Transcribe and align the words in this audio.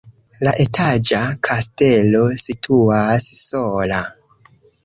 La 0.45 0.53
etaĝa 0.63 1.19
kastelo 1.49 2.23
situas 2.47 3.29
sola. 3.43 4.03